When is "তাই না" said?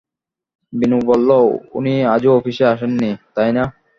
3.35-3.63